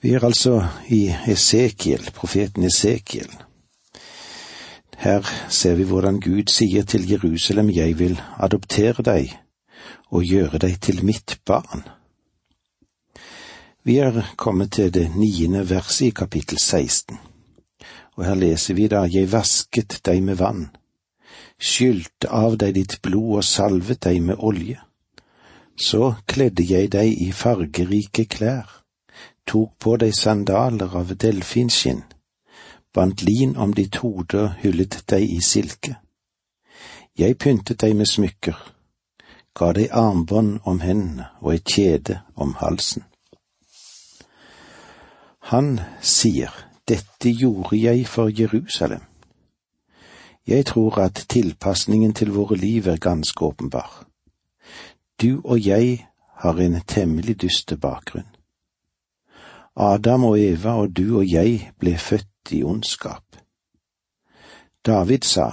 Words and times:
Vi 0.00 0.12
er 0.14 0.22
altså 0.24 0.60
i 0.94 1.08
Esekiel, 1.26 2.10
profeten 2.14 2.62
Esekiel. 2.64 3.32
Her 4.98 5.26
ser 5.50 5.74
vi 5.74 5.86
hvordan 5.90 6.20
Gud 6.22 6.52
sier 6.54 6.84
til 6.86 7.08
Jerusalem, 7.10 7.70
jeg 7.74 7.98
vil 7.98 8.14
adoptere 8.38 9.02
deg 9.02 9.34
og 10.14 10.22
gjøre 10.22 10.62
deg 10.62 10.78
til 10.80 11.02
mitt 11.04 11.40
barn. 11.46 11.82
Vi 13.82 13.98
er 13.98 14.22
kommet 14.36 14.72
til 14.78 14.94
det 14.94 15.08
niende 15.16 15.66
verset 15.66 16.06
i 16.06 16.14
kapittel 16.14 16.58
16, 16.58 17.18
og 18.14 18.24
her 18.24 18.38
leser 18.38 18.78
vi 18.78 18.86
da, 18.86 19.02
jeg 19.02 19.32
vasket 19.32 19.98
deg 20.06 20.22
med 20.22 20.38
vann, 20.38 20.68
skylte 21.58 22.30
av 22.30 22.54
deg 22.54 22.78
ditt 22.78 23.00
blod 23.02 23.40
og 23.42 23.46
salvet 23.50 24.04
deg 24.06 24.22
med 24.22 24.38
olje. 24.38 24.78
Så 25.74 26.14
kledde 26.26 26.62
jeg 26.62 26.92
deg 26.94 27.18
i 27.18 27.32
fargerike 27.34 28.30
klær 28.30 28.78
tok 29.48 29.78
på 29.80 29.96
deg 30.02 30.14
sandaler 30.14 30.94
av 31.00 31.14
delfinskinn, 31.24 32.02
bandt 32.94 33.22
lin 33.24 33.56
om 33.56 33.72
ditt 33.74 34.00
hode 34.02 34.42
og 34.44 34.60
hyllet 34.62 35.00
deg 35.10 35.24
i 35.24 35.40
silke. 35.44 35.96
Jeg 37.18 37.38
pyntet 37.42 37.80
deg 37.82 37.96
med 37.96 38.06
smykker, 38.06 38.56
ga 39.58 39.72
deg 39.74 39.90
armbånd 39.90 40.60
om 40.70 40.80
hendene 40.84 41.30
og 41.40 41.54
et 41.56 41.66
kjede 41.66 42.20
om 42.36 42.54
halsen. 42.60 43.04
Han 45.50 45.78
sier, 46.04 46.52
dette 46.88 47.32
gjorde 47.32 47.76
jeg 47.76 48.06
for 48.06 48.28
Jerusalem. 48.28 49.02
Jeg 50.46 50.66
tror 50.66 51.00
at 51.00 51.26
tilpasningen 51.28 52.14
til 52.14 52.32
våre 52.32 52.56
liv 52.56 52.86
er 52.88 53.00
ganske 53.00 53.44
åpenbar. 53.44 54.04
Du 55.20 55.40
og 55.44 55.66
jeg 55.66 56.06
har 56.44 56.60
en 56.60 56.80
temmelig 56.86 57.40
dyster 57.42 57.76
bakgrunn. 57.76 58.37
Adam 59.80 60.24
og 60.24 60.40
Eva 60.40 60.72
og 60.82 60.96
du 60.96 61.20
og 61.20 61.28
jeg 61.30 61.70
ble 61.78 61.92
født 61.98 62.50
i 62.50 62.64
ondskap. 62.66 63.22
David 64.86 65.22
sa, 65.22 65.50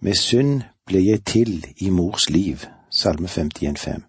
Med 0.00 0.14
synd 0.16 0.62
ble 0.86 1.02
jeg 1.04 1.24
til 1.24 1.66
i 1.76 1.90
mors 1.90 2.30
liv, 2.30 2.64
Salme 2.90 3.28
51,5. 3.28 4.00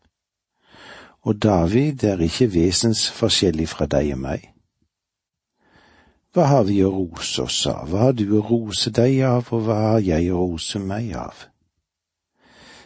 Og 1.21 1.43
David 1.43 2.03
er 2.03 2.23
ikke 2.23 2.47
vesensforskjellig 2.53 3.67
fra 3.69 3.85
deg 3.85 4.13
og 4.13 4.21
meg. 4.21 4.45
Hva 6.31 6.45
har 6.47 6.63
vi 6.63 6.77
å 6.79 6.93
rose 6.95 7.43
oss 7.43 7.65
av, 7.67 7.89
hva 7.91 8.05
har 8.05 8.15
du 8.15 8.23
å 8.37 8.45
rose 8.47 8.93
deg 8.95 9.19
av, 9.27 9.51
og 9.51 9.65
hva 9.67 9.75
har 9.89 9.99
jeg 9.99 10.31
å 10.31 10.39
rose 10.39 10.79
meg 10.79 11.11
av? 11.19 11.43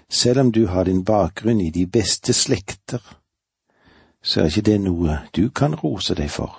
Selv 0.09 0.41
om 0.41 0.51
du 0.51 0.65
har 0.73 0.89
din 0.89 1.05
bakgrunn 1.05 1.61
i 1.61 1.69
de 1.69 1.85
beste 1.85 2.33
slekter, 2.33 3.01
så 4.25 4.41
er 4.41 4.45
ikke 4.49 4.61
det 4.61 4.79
noe 4.81 5.19
du 5.35 5.49
kan 5.49 5.75
rose 5.77 6.15
deg 6.17 6.31
for. 6.33 6.53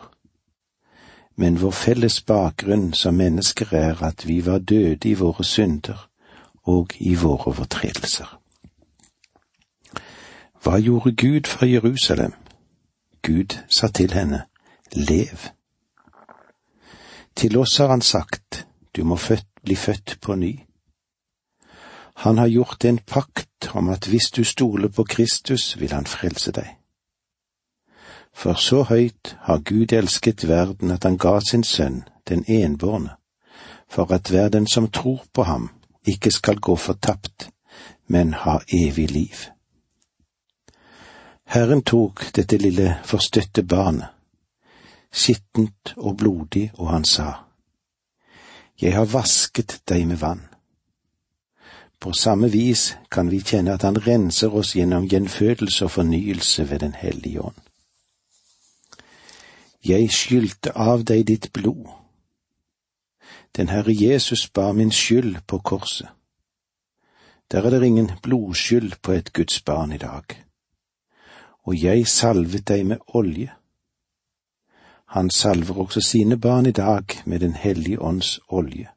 Men 1.36 1.58
vår 1.60 1.74
felles 1.74 2.20
bakgrunn 2.22 2.92
som 2.94 3.18
mennesker 3.18 3.74
er 3.74 4.02
at 4.06 4.26
vi 4.26 4.38
var 4.46 4.58
døde 4.58 5.08
i 5.08 5.14
våre 5.18 5.44
synder 5.44 6.06
og 6.62 6.94
i 6.98 7.14
våre 7.14 7.50
overtredelser. 7.52 8.30
Hva 10.62 10.78
gjorde 10.78 11.12
Gud 11.12 11.50
for 11.50 11.66
Jerusalem? 11.66 12.32
Gud 13.22 13.58
sa 13.70 13.88
til 13.88 14.14
henne, 14.14 14.44
lev. 14.92 15.50
Til 17.36 17.58
oss 17.58 17.76
har 17.76 17.90
han 17.90 18.02
sagt, 18.02 18.66
du 18.96 19.04
må 19.04 19.16
født, 19.16 19.46
bli 19.62 19.76
født 19.76 20.18
på 20.22 20.34
ny. 20.34 20.54
Han 22.16 22.38
har 22.38 22.48
gjort 22.48 22.84
en 22.84 22.98
pakt 22.98 23.70
om 23.74 23.88
at 23.88 24.06
hvis 24.06 24.30
du 24.30 24.44
stoler 24.44 24.88
på 24.88 25.04
Kristus, 25.04 25.80
vil 25.80 25.92
han 25.92 26.06
frelse 26.06 26.52
deg. 26.52 26.76
For 28.36 28.54
så 28.60 28.82
høyt 28.82 29.36
har 29.40 29.62
Gud 29.64 29.92
elsket 29.96 30.44
verden 30.48 30.90
at 30.92 31.04
han 31.08 31.16
ga 31.16 31.38
sin 31.40 31.64
sønn, 31.64 32.02
den 32.28 32.44
enbårne, 32.48 33.14
for 33.88 34.12
at 34.12 34.28
hver 34.28 34.48
den 34.52 34.66
som 34.66 34.90
tror 34.92 35.22
på 35.32 35.42
ham, 35.42 35.70
ikke 36.04 36.30
skal 36.30 36.60
gå 36.60 36.76
fortapt, 36.76 37.48
men 38.06 38.34
ha 38.34 38.58
evig 38.68 39.10
liv. 39.10 39.48
Herren 41.46 41.82
tok 41.82 42.26
dette 42.36 42.58
lille 42.60 42.98
forstøtte 43.04 43.62
barnet, 43.62 44.12
skittent 45.12 45.94
og 45.96 46.16
blodig, 46.16 46.70
og 46.74 46.90
han 46.90 47.04
sa, 47.04 47.32
Jeg 48.82 48.92
har 48.94 49.08
vasket 49.08 49.80
deg 49.88 50.06
med 50.06 50.20
vann. 50.20 50.44
På 52.00 52.12
samme 52.12 52.50
vis 52.52 52.96
kan 53.10 53.30
vi 53.30 53.40
kjenne 53.40 53.72
at 53.72 53.82
han 53.82 53.96
renser 53.96 54.52
oss 54.52 54.74
gjennom 54.76 55.08
gjenfødelse 55.08 55.84
og 55.84 55.90
fornyelse 55.90 56.70
ved 56.70 56.78
Den 56.78 56.92
hellige 56.92 57.40
ånd. 57.40 57.65
Jeg 59.86 60.10
skyldte 60.10 60.72
av 60.74 61.04
deg 61.06 61.26
ditt 61.28 61.52
blod. 61.54 61.86
Den 63.54 63.68
Herre 63.68 63.92
Jesus 63.94 64.48
bar 64.48 64.72
min 64.72 64.90
skyld 64.90 65.36
på 65.46 65.58
korset. 65.58 66.08
Der 67.52 67.62
er 67.62 67.70
det 67.70 67.86
ingen 67.86 68.10
blodskyld 68.22 68.96
på 69.02 69.12
et 69.12 69.32
Guds 69.32 69.60
barn 69.60 69.92
i 69.92 69.98
dag. 69.98 70.24
Og 71.62 71.82
jeg 71.82 72.06
salvet 72.06 72.66
deg 72.68 72.86
med 72.86 72.98
olje. 73.14 73.52
Han 75.14 75.30
salver 75.30 75.78
også 75.78 76.00
sine 76.00 76.40
barn 76.40 76.66
i 76.66 76.72
dag 76.72 77.04
med 77.24 77.40
Den 77.40 77.54
hellige 77.54 78.02
ånds 78.02 78.40
olje. 78.48 78.88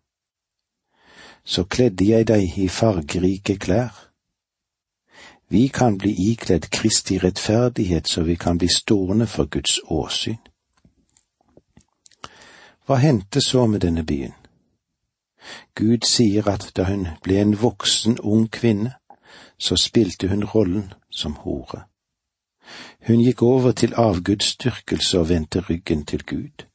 Så 1.44 1.64
kledde 1.64 2.10
jeg 2.10 2.28
deg 2.28 2.58
i 2.58 2.68
fargerike 2.68 3.58
klær. 3.58 3.94
Vi 5.50 5.68
kan 5.68 5.98
bli 5.98 6.32
ikledd 6.32 6.70
Kristi 6.70 7.18
rettferdighet 7.18 8.08
så 8.08 8.24
vi 8.24 8.36
kan 8.36 8.58
bli 8.58 8.68
stående 8.68 9.28
for 9.28 9.46
Guds 9.46 9.80
åsyn. 9.86 10.49
Hva 12.90 12.96
hendte 12.98 13.42
så 13.42 13.68
med 13.68 13.84
denne 13.86 14.02
byen? 14.04 14.32
Gud 15.76 16.08
sier 16.10 16.48
at 16.50 16.72
da 16.74 16.88
hun 16.88 17.04
ble 17.22 17.36
en 17.38 17.52
voksen 17.62 18.16
ung 18.20 18.48
kvinne, 18.50 18.96
så 19.62 19.76
spilte 19.78 20.28
hun 20.32 20.42
rollen 20.54 20.88
som 21.14 21.36
hore. 21.44 21.84
Hun 23.06 23.22
gikk 23.22 23.44
over 23.46 23.76
til 23.78 23.94
avgudsdyrkelse 23.94 25.20
og 25.20 25.30
vendte 25.30 25.62
ryggen 25.70 26.02
til 26.06 26.26
Gud. 26.26 26.66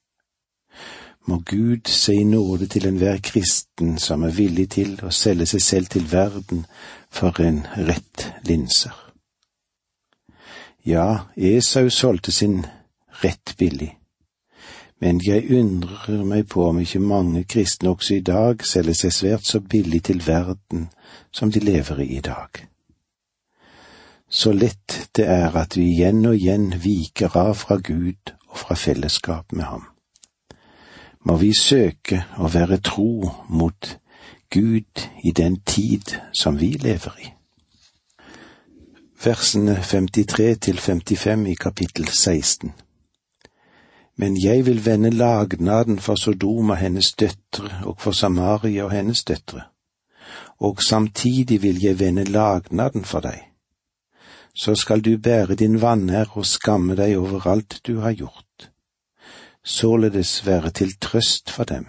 Må 1.27 1.41
Gud 1.51 1.91
se 1.91 2.15
i 2.15 2.23
nåde 2.25 2.71
til 2.71 2.87
enhver 2.87 3.19
kristen 3.19 3.99
som 3.99 4.23
er 4.23 4.39
villig 4.39 4.69
til 4.77 4.95
å 5.03 5.11
selge 5.11 5.51
seg 5.57 5.67
selv 5.67 5.91
til 5.97 6.07
verden 6.13 6.63
for 7.11 7.43
en 7.43 7.65
rett 7.91 8.29
linser. 8.47 8.95
Ja, 10.87 11.27
Esau 11.35 11.91
solgte 11.91 12.31
sin 12.31 12.61
rett 13.25 13.57
billig 13.59 13.97
men 15.01 15.21
jeg 15.27 15.51
undrer 15.51 16.23
meg 16.25 16.47
på 16.49 16.69
om 16.69 16.79
ikke 16.81 17.01
mange 17.03 17.45
kristne 17.45 17.91
også 17.91 18.15
i 18.19 18.25
dag 18.25 18.63
selger 18.65 18.97
seg 18.99 19.13
svært 19.13 19.49
så 19.49 19.61
billig 19.61 20.05
til 20.09 20.23
verden 20.27 20.89
som 21.35 21.51
de 21.53 21.61
lever 21.61 22.05
i 22.05 22.07
i 22.17 22.21
dag. 22.21 22.63
Så 24.29 24.53
lett 24.53 25.11
det 25.17 25.27
er 25.31 25.57
at 25.57 25.77
vi 25.77 25.91
igjen 25.93 26.25
og 26.27 26.39
igjen 26.39 26.73
viker 26.83 27.37
av 27.37 27.55
fra 27.59 27.77
Gud 27.77 28.35
og 28.49 28.59
fra 28.59 28.75
fellesskap 28.75 29.53
med 29.53 29.65
ham. 29.65 29.85
Må 31.25 31.37
vi 31.41 31.53
søke 31.57 32.25
å 32.39 32.49
være 32.53 32.81
tro 32.85 33.31
mot 33.49 33.99
Gud 34.51 35.07
i 35.25 35.33
den 35.33 35.61
tid 35.67 36.17
som 36.33 36.59
vi 36.61 36.75
lever 36.79 37.19
i. 37.23 37.31
Versene 39.25 39.79
53 39.83 40.51
til 40.61 40.79
55 40.79 41.47
i 41.51 41.55
kapittel 41.55 42.09
16 42.09 42.73
men 44.17 44.37
jeg 44.43 44.67
vil 44.67 44.87
vende 44.87 45.11
lagnaden 45.11 45.99
for 45.99 46.15
Sodoma 46.15 46.75
hennes 46.75 47.13
døtre 47.13 47.71
og 47.85 48.01
for 48.01 48.13
Samaria 48.13 48.85
og 48.85 48.93
hennes 48.93 49.25
døtre, 49.25 49.63
og 50.59 50.83
samtidig 50.83 51.63
vil 51.63 51.83
jeg 51.83 51.99
vende 51.99 52.25
lagnaden 52.25 53.05
for 53.05 53.21
deg. 53.21 53.41
Så 54.55 54.75
skal 54.75 55.01
du 55.01 55.19
bære 55.19 55.55
din 55.55 55.81
vanære 55.83 56.39
og 56.39 56.47
skamme 56.47 56.95
deg 56.97 57.17
over 57.19 57.47
alt 57.47 57.81
du 57.87 57.99
har 58.01 58.13
gjort, 58.13 58.71
således 59.65 60.47
være 60.47 60.71
til 60.71 60.95
trøst 61.01 61.51
for 61.51 61.65
dem. 61.65 61.87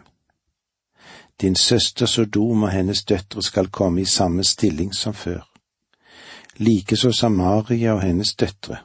Din 1.41 1.55
søster 1.55 2.05
Sodoma 2.05 2.67
og 2.67 2.71
hennes 2.71 3.03
døtre 3.03 3.43
skal 3.43 3.67
komme 3.67 4.01
i 4.01 4.05
samme 4.05 4.43
stilling 4.43 4.95
som 4.95 5.13
før, 5.13 5.45
likeså 6.57 7.11
Samaria 7.11 7.93
og 7.93 8.01
hennes 8.01 8.35
døtre 8.35 8.77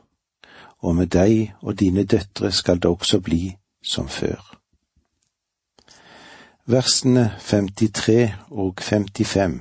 og 0.80 0.96
med 0.96 1.10
deg 1.12 1.52
og 1.60 1.78
dine 1.80 2.04
døtre 2.04 2.52
skal 2.52 2.80
det 2.80 2.90
også 2.90 3.20
bli 3.20 3.56
som 3.82 4.08
før. 4.08 4.40
Versene 6.70 7.34
53 7.38 8.32
og 8.50 8.80
55 8.80 9.60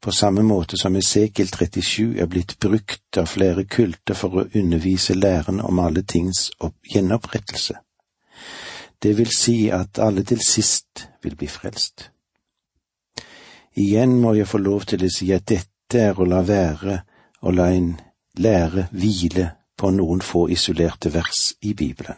På 0.00 0.10
samme 0.10 0.42
måte 0.42 0.76
som 0.76 0.96
Esekiel 0.96 1.48
37 1.48 2.20
er 2.20 2.26
blitt 2.26 2.58
brukt 2.60 3.18
av 3.18 3.26
flere 3.26 3.64
kulter 3.64 4.14
for 4.14 4.36
å 4.36 4.46
undervise 4.54 5.14
læren 5.14 5.60
om 5.60 5.78
alle 5.78 6.02
tings 6.02 6.50
gjenopprettelse. 6.92 7.74
Det 9.02 9.16
vil 9.18 9.30
si 9.32 9.70
at 9.70 9.98
alle 9.98 10.24
til 10.24 10.40
sist 10.40 11.08
vil 11.22 11.36
bli 11.36 11.48
frelst. 11.48 12.10
Igjen 13.76 14.20
må 14.20 14.34
jeg 14.34 14.48
få 14.48 14.58
lov 14.58 14.86
til 14.88 15.04
å 15.04 15.12
si 15.12 15.32
at 15.32 15.48
dette 15.48 16.00
er 16.00 16.18
å 16.18 16.24
la 16.24 16.42
være 16.42 17.00
å 17.42 17.52
la 17.52 17.70
en 17.76 17.92
lære 18.36 18.88
hvile 18.92 19.50
på 19.76 19.90
noen 19.90 20.20
få 20.20 20.48
isolerte 20.48 21.12
vers 21.14 21.54
i 21.60 21.74
Bibelen. 21.74 22.16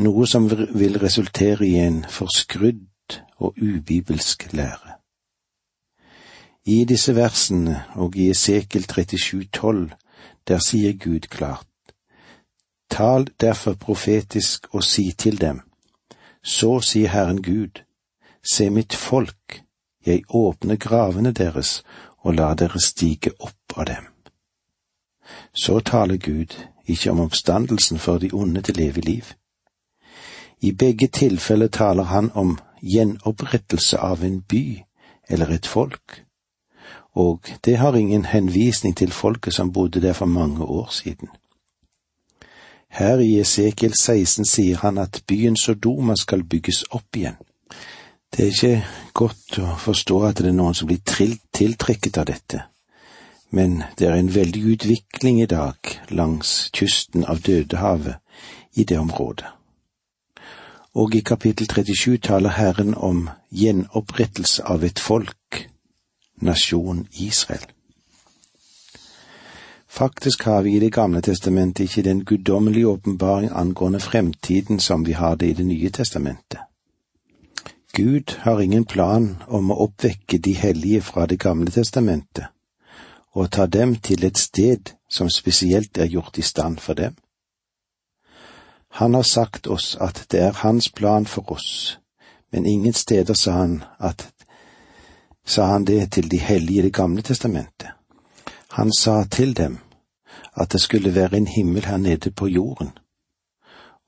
noe 0.00 0.26
som 0.26 0.46
vil 0.50 0.98
resultere 0.98 1.66
i 1.66 1.74
en 1.76 2.04
forskrudd 2.08 3.18
og 3.36 3.58
ubibelsk 3.60 4.52
lære. 4.52 4.96
I 6.64 6.84
disse 6.84 7.14
versene 7.16 7.84
og 7.94 8.16
i 8.16 8.30
Esekel 8.30 8.86
37,12, 8.92 9.90
der 10.48 10.58
sier 10.58 10.92
Gud 10.92 11.28
klart, 11.28 11.66
Tal 12.90 13.28
derfor 13.40 13.74
profetisk 13.74 14.66
og 14.74 14.84
si 14.84 15.12
til 15.12 15.40
dem, 15.40 15.60
så 16.42 16.80
sier 16.80 17.08
Herren 17.08 17.42
Gud, 17.42 17.82
se 18.42 18.70
mitt 18.70 18.94
folk, 18.94 19.62
jeg 20.06 20.22
åpner 20.28 20.76
gravene 20.76 21.32
deres 21.32 21.82
og 22.18 22.34
lar 22.34 22.54
dere 22.54 22.80
stige 22.80 23.30
opp 23.38 23.76
av 23.76 23.86
dem. 23.86 24.09
Så 25.54 25.80
taler 25.80 26.16
Gud 26.16 26.56
ikke 26.86 27.10
om 27.10 27.20
oppstandelsen 27.20 27.98
for 27.98 28.18
de 28.18 28.30
onde 28.32 28.60
til 28.60 28.80
evig 28.80 29.04
liv. 29.04 29.24
I 30.60 30.72
begge 30.72 31.06
tilfeller 31.06 31.68
taler 31.68 32.02
han 32.02 32.30
om 32.34 32.58
gjenopprettelse 32.82 33.98
av 33.98 34.24
en 34.24 34.40
by 34.42 34.82
eller 35.28 35.46
et 35.54 35.66
folk, 35.66 36.24
og 37.14 37.48
det 37.64 37.76
har 37.76 37.96
ingen 37.96 38.24
henvisning 38.24 38.96
til 38.96 39.12
folket 39.12 39.54
som 39.54 39.72
bodde 39.72 40.00
der 40.00 40.12
for 40.12 40.26
mange 40.26 40.64
år 40.64 40.88
siden. 40.90 41.28
Her 42.90 43.18
i 43.18 43.38
Esekiel 43.40 43.94
16 43.94 44.44
sier 44.44 44.78
han 44.82 44.98
at 44.98 45.22
byen 45.26 45.56
Sodoma 45.56 46.16
skal 46.16 46.42
bygges 46.44 46.82
opp 46.90 47.16
igjen. 47.16 47.36
Det 48.30 48.44
er 48.44 48.50
ikke 48.50 48.86
godt 49.14 49.58
å 49.62 49.76
forstå 49.78 50.22
at 50.26 50.42
det 50.42 50.50
er 50.50 50.56
noen 50.58 50.74
som 50.74 50.90
blir 50.90 51.02
tiltrekket 51.06 52.18
av 52.18 52.26
dette, 52.30 52.64
men 53.50 53.82
det 53.98 54.06
er 54.08 54.14
en 54.14 54.34
veldig 54.34 54.62
utvikling 54.72 55.42
i 55.42 55.46
dag 55.46 55.74
langs 56.08 56.70
kysten 56.72 57.24
av 57.24 57.40
Dødehavet 57.46 58.14
i 58.74 58.84
det 58.84 58.98
området. 58.98 59.46
Og 60.94 61.14
i 61.14 61.20
kapittel 61.20 61.66
37 61.66 62.18
taler 62.18 62.50
Herren 62.50 62.94
om 62.94 63.28
gjenopprettelse 63.50 64.64
av 64.64 64.84
et 64.84 64.98
folk, 64.98 65.66
nasjon 66.40 67.06
Israel. 67.12 67.66
Faktisk 69.88 70.44
har 70.44 70.62
vi 70.62 70.76
i 70.76 70.80
Det 70.80 70.92
gamle 70.92 71.20
testamentet 71.20 71.84
ikke 71.84 72.02
den 72.02 72.24
guddommelige 72.24 72.86
åpenbaring 72.86 73.50
angående 73.52 74.00
fremtiden 74.00 74.80
som 74.80 75.06
vi 75.06 75.12
har 75.12 75.34
det 75.34 75.46
i 75.46 75.52
Det 75.52 75.66
nye 75.66 75.90
testamentet. 75.90 76.58
Gud 77.92 78.38
har 78.38 78.60
ingen 78.60 78.84
plan 78.84 79.42
om 79.48 79.70
å 79.70 79.74
oppvekke 79.74 80.38
de 80.38 80.52
hellige 80.54 81.00
fra 81.00 81.26
Det 81.26 81.38
gamle 81.38 81.70
testamentet 81.70 82.46
og 83.34 83.50
ta 83.50 83.66
dem 83.66 83.94
til 83.96 84.24
et 84.24 84.38
sted 84.38 84.94
som 85.10 85.30
spesielt 85.30 85.98
er 85.98 86.06
gjort 86.06 86.38
i 86.38 86.42
stand 86.42 86.78
for 86.78 86.94
dem. 86.94 87.16
Han 88.90 89.14
har 89.14 89.22
sagt 89.22 89.66
oss 89.66 89.96
at 90.00 90.26
det 90.30 90.40
er 90.40 90.52
hans 90.52 90.88
plan 90.88 91.26
for 91.26 91.52
oss, 91.52 91.98
men 92.52 92.66
ingen 92.66 92.92
steder 92.92 93.34
sa 93.34 93.52
han 93.52 93.84
at 93.98 94.32
sa 95.46 95.66
han 95.66 95.84
det 95.84 96.12
til 96.12 96.30
de 96.30 96.38
hellige 96.38 96.78
i 96.78 96.82
Det 96.82 96.92
gamle 96.92 97.22
testamentet. 97.22 97.88
Han 98.70 98.90
sa 98.98 99.24
til 99.24 99.56
dem 99.56 99.78
at 100.56 100.72
det 100.72 100.80
skulle 100.80 101.14
være 101.14 101.36
en 101.36 101.46
himmel 101.46 101.84
her 101.84 101.96
nede 101.96 102.30
på 102.30 102.46
jorden, 102.46 102.90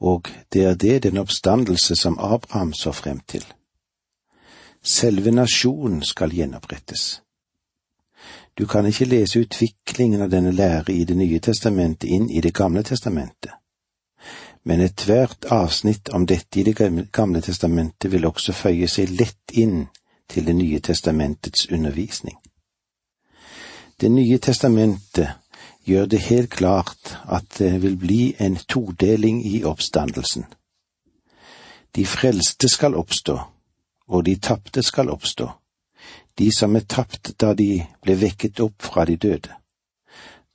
og 0.00 0.28
det 0.52 0.64
er 0.64 0.74
det 0.74 1.02
den 1.02 1.18
oppstandelse 1.18 1.96
som 1.96 2.18
Abraham 2.18 2.72
så 2.72 2.92
frem 2.92 3.20
til. 3.28 3.44
Selve 4.82 5.30
nasjonen 5.30 6.02
skal 6.02 6.30
gjenopprettes. 6.30 7.22
Du 8.58 8.66
kan 8.66 8.86
ikke 8.86 9.04
lese 9.08 9.40
utviklingen 9.40 10.20
av 10.22 10.30
denne 10.30 10.52
lære 10.52 10.92
i 10.92 11.04
Det 11.04 11.16
nye 11.16 11.40
testamentet 11.40 12.10
inn 12.10 12.30
i 12.30 12.40
Det 12.40 12.54
gamle 12.54 12.82
testamentet. 12.82 13.52
Men 14.64 14.80
ethvert 14.80 15.44
avsnitt 15.44 16.08
om 16.08 16.26
dette 16.26 16.60
i 16.60 16.62
Det 16.62 16.76
gamle 17.12 17.40
testamentet 17.40 18.12
vil 18.12 18.26
også 18.26 18.52
føye 18.52 18.88
seg 18.88 19.10
lett 19.20 19.52
inn 19.52 19.86
til 20.28 20.44
Det 20.44 20.54
nye 20.56 20.80
testamentets 20.80 21.66
undervisning. 21.70 22.36
Det 24.00 24.10
nye 24.10 24.38
testamentet 24.38 25.28
gjør 25.84 26.06
det 26.06 26.20
helt 26.20 26.50
klart 26.50 27.16
at 27.24 27.58
det 27.58 27.82
vil 27.82 27.96
bli 27.96 28.34
en 28.38 28.56
todeling 28.56 29.46
i 29.46 29.64
oppstandelsen. 29.64 30.44
De 31.96 32.06
frelste 32.06 32.68
skal 32.68 32.94
oppstå, 32.94 33.40
og 34.08 34.24
de 34.24 34.36
tapte 34.36 34.82
skal 34.82 35.10
oppstå 35.10 35.50
de 36.38 36.50
som 36.52 36.76
er 36.76 36.86
tapt 36.88 37.34
da 37.40 37.52
de 37.54 37.82
ble 38.02 38.16
vekket 38.20 38.60
opp 38.60 38.82
fra 38.82 39.04
de 39.04 39.16
døde. 39.16 39.52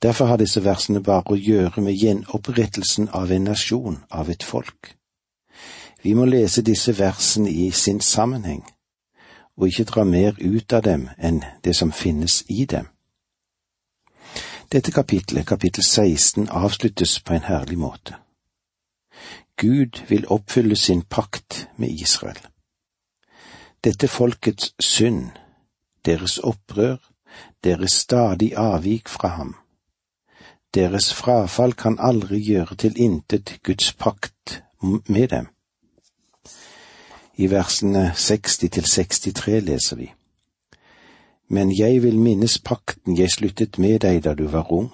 Derfor 0.02 0.26
har 0.26 0.38
disse 0.38 0.62
versene 0.64 1.02
bare 1.02 1.34
å 1.34 1.38
gjøre 1.38 1.82
med 1.82 1.98
gjenopprettelsen 1.98 3.08
av 3.14 3.32
en 3.32 3.48
nasjon, 3.50 3.98
av 4.10 4.30
et 4.30 4.42
folk. 4.42 4.94
Vi 6.02 6.14
må 6.14 6.24
lese 6.24 6.62
disse 6.62 6.94
versene 6.98 7.50
i 7.50 7.70
sin 7.70 8.00
sammenheng, 8.00 8.62
og 9.56 9.66
ikke 9.66 9.88
dra 9.90 10.04
mer 10.04 10.38
ut 10.38 10.72
av 10.72 10.84
dem 10.86 11.08
enn 11.18 11.42
det 11.64 11.74
som 11.74 11.90
finnes 11.92 12.44
i 12.48 12.64
dem. 12.64 12.86
Dette 14.70 14.92
kapitlet, 14.92 15.46
kapittel 15.46 15.82
16, 15.82 16.48
avsluttes 16.48 17.20
på 17.20 17.34
en 17.34 17.46
herlig 17.48 17.78
måte. 17.78 18.14
Gud 19.56 19.98
vil 20.08 20.28
oppfylle 20.28 20.76
sin 20.76 21.02
pakt 21.02 21.68
med 21.76 21.90
Israel. 21.90 22.38
Dette 23.84 24.08
folkets 24.08 24.74
synd 24.78 25.30
deres 26.04 26.38
opprør, 26.38 26.96
deres 27.64 27.92
stadig 27.92 28.56
avvik 28.56 29.08
fra 29.08 29.28
ham. 29.28 29.54
Deres 30.74 31.14
frafall 31.14 31.72
kan 31.72 31.96
aldri 31.98 32.40
gjøre 32.44 32.76
til 32.76 32.94
intet 32.96 33.58
Guds 33.64 33.92
pakt 33.92 34.62
med 34.82 35.28
dem. 35.28 35.46
I 37.36 37.50
versene 37.50 38.12
60 38.16 38.58
til 38.58 38.82
63 38.82 39.64
leser 39.64 39.96
vi. 39.96 40.12
Men 41.48 41.78
jeg 41.78 42.02
vil 42.02 42.18
minnes 42.18 42.58
pakten 42.58 43.18
jeg 43.18 43.30
sluttet 43.30 43.78
med 43.78 44.00
deg 44.00 44.24
da 44.24 44.34
du 44.34 44.46
var 44.46 44.72
ung, 44.72 44.90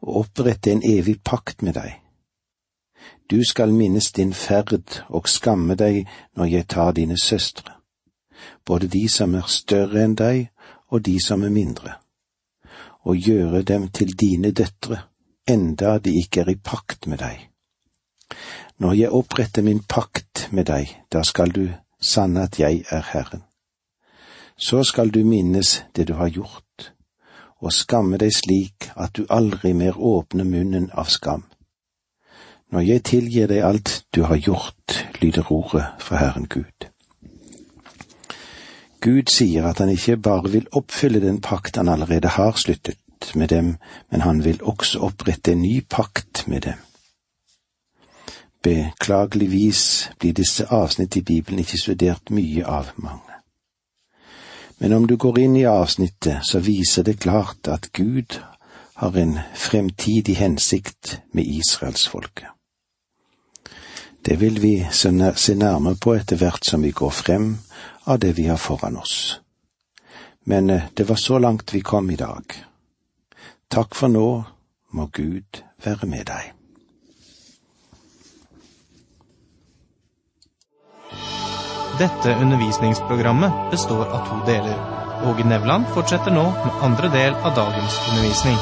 og 0.00 0.16
opprette 0.16 0.72
en 0.72 0.82
evig 0.84 1.20
pakt 1.24 1.62
med 1.62 1.74
deg. 1.74 1.98
Du 3.30 3.44
skal 3.44 3.72
minnes 3.72 4.12
din 4.12 4.32
ferd 4.32 5.04
og 5.08 5.28
skamme 5.28 5.74
deg 5.74 6.06
når 6.36 6.44
jeg 6.44 6.68
tar 6.68 6.92
dine 6.92 7.18
søstre 7.18 7.81
både 8.64 8.88
de 8.88 9.08
som 9.08 9.34
er 9.34 9.48
større 9.48 10.04
enn 10.04 10.16
deg 10.18 10.48
og 10.92 11.04
de 11.06 11.16
som 11.24 11.42
er 11.42 11.50
mindre, 11.50 11.94
og 13.04 13.16
gjøre 13.16 13.62
dem 13.62 13.88
til 13.88 14.12
dine 14.18 14.52
døtre, 14.52 14.98
enda 15.48 15.98
de 15.98 16.14
ikke 16.20 16.40
er 16.40 16.52
i 16.52 16.60
pakt 16.64 17.06
med 17.06 17.18
deg. 17.18 17.48
Når 18.78 18.92
jeg 18.92 19.10
oppretter 19.10 19.62
min 19.62 19.82
pakt 19.88 20.48
med 20.52 20.66
deg, 20.66 20.90
da 21.12 21.22
skal 21.22 21.50
du 21.54 21.68
sanne 22.02 22.42
at 22.48 22.58
jeg 22.58 22.84
er 22.90 23.04
Herren. 23.12 23.44
Så 24.56 24.82
skal 24.84 25.10
du 25.10 25.24
minnes 25.24 25.84
det 25.96 26.08
du 26.08 26.14
har 26.14 26.28
gjort, 26.28 26.92
og 27.62 27.72
skamme 27.72 28.18
deg 28.18 28.34
slik 28.34 28.90
at 28.96 29.16
du 29.16 29.26
aldri 29.30 29.72
mer 29.72 29.98
åpner 29.98 30.44
munnen 30.44 30.90
av 30.92 31.08
skam. 31.10 31.44
Når 32.72 32.80
jeg 32.80 33.04
tilgir 33.04 33.46
deg 33.46 33.64
alt 33.64 34.04
du 34.14 34.22
har 34.24 34.36
gjort, 34.36 34.96
lyder 35.20 35.52
ordet 35.52 35.86
fra 36.00 36.16
Herren 36.16 36.48
Gud. 36.48 36.91
Gud 39.02 39.30
sier 39.30 39.66
at 39.66 39.80
han 39.82 39.90
ikke 39.90 40.16
bare 40.16 40.50
vil 40.50 40.68
oppfylle 40.78 41.20
den 41.20 41.40
pakt 41.42 41.76
han 41.76 41.88
allerede 41.90 42.28
har 42.36 42.54
sluttet 42.56 43.34
med 43.34 43.48
dem, 43.48 43.76
men 44.10 44.20
han 44.20 44.44
vil 44.44 44.62
også 44.62 45.00
opprette 45.02 45.52
en 45.52 45.62
ny 45.62 45.80
pakt 45.90 46.44
med 46.46 46.60
dem. 46.60 46.78
Beklageligvis 48.62 50.10
blir 50.18 50.32
disse 50.32 50.68
avsnitt 50.70 51.16
i 51.16 51.22
Bibelen 51.26 51.58
ikke 51.58 51.80
studert 51.82 52.30
mye 52.30 52.62
av 52.66 52.92
mange. 52.96 53.38
Men 54.78 54.92
om 54.92 55.06
du 55.06 55.16
går 55.16 55.38
inn 55.38 55.56
i 55.56 55.66
avsnittet, 55.66 56.46
så 56.46 56.62
viser 56.62 57.02
det 57.02 57.20
klart 57.22 57.68
at 57.68 57.90
Gud 57.92 58.38
har 59.02 59.18
en 59.18 59.38
fremtidig 59.54 60.36
hensikt 60.36 61.18
med 61.32 61.46
israelsfolket. 61.46 62.54
Det 64.24 64.36
vil 64.36 64.62
vi 64.62 64.86
se 64.90 65.10
nærmere 65.10 65.96
på 65.98 66.14
etter 66.14 66.38
hvert 66.38 66.66
som 66.66 66.82
vi 66.82 66.92
går 66.94 67.10
frem 67.10 67.56
av 68.06 68.20
det 68.22 68.36
vi 68.38 68.46
har 68.46 68.56
foran 68.56 68.96
oss. 68.96 69.40
Men 70.44 70.70
eh, 70.70 70.82
det 70.94 71.08
var 71.08 71.16
så 71.16 71.38
langt 71.38 71.74
vi 71.74 71.80
kom 71.80 72.10
i 72.10 72.16
dag. 72.16 72.42
Takk 73.70 73.94
for 73.94 74.08
nå, 74.08 74.44
må 74.92 75.06
Gud 75.12 75.62
være 75.84 76.06
med 76.06 76.26
deg. 76.30 76.52
Dette 81.98 82.34
undervisningsprogrammet 82.40 83.70
består 83.70 84.06
av 84.06 84.26
to 84.28 84.40
deler. 84.46 84.78
Åge 85.28 85.44
Nevland 85.46 85.86
fortsetter 85.94 86.34
nå 86.34 86.44
med 86.64 86.82
andre 86.82 87.10
del 87.12 87.34
av 87.34 87.54
dagens 87.58 87.98
undervisning. 88.08 88.58